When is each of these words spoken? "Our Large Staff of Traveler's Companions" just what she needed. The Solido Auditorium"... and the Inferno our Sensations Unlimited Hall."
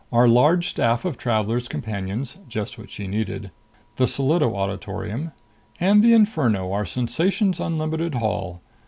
"Our 0.11 0.27
Large 0.27 0.67
Staff 0.67 1.05
of 1.05 1.15
Traveler's 1.15 1.67
Companions" 1.67 2.39
just 2.47 2.79
what 2.79 2.89
she 2.89 3.05
needed. 3.05 3.51
The 3.97 4.05
Solido 4.07 4.55
Auditorium"... 4.55 5.31
and 5.79 6.01
the 6.01 6.13
Inferno 6.15 6.71
our 6.71 6.85
Sensations 6.85 7.59
Unlimited 7.59 8.15
Hall." 8.15 8.63